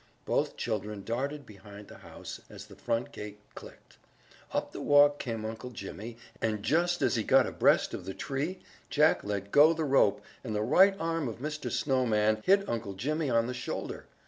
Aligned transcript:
Both 0.25 0.57
children 0.57 1.03
darted 1.03 1.45
behind 1.45 1.87
the 1.87 1.99
house 1.99 2.41
as 2.49 2.65
the 2.65 2.75
front 2.75 3.11
gate 3.11 3.39
clicked. 3.53 3.97
Up 4.51 4.71
the 4.71 4.81
walk 4.81 5.19
came 5.19 5.45
Uncle 5.45 5.69
Jimmy 5.69 6.17
and 6.41 6.63
just 6.63 7.03
as 7.03 7.15
he 7.17 7.23
got 7.23 7.45
abreast 7.45 7.93
of 7.93 8.05
the 8.05 8.15
tree 8.15 8.61
Jack 8.89 9.23
let 9.23 9.51
go 9.51 9.73
the 9.73 9.85
rope 9.85 10.23
and 10.43 10.55
the 10.55 10.63
right 10.63 10.95
arm 10.99 11.27
of 11.27 11.37
Mr. 11.37 11.71
Snowman 11.71 12.41
hit 12.43 12.67
Uncle 12.67 12.93
Jimmy 12.95 13.29
on 13.29 13.45
the 13.45 13.53
shoulder. 13.53 14.07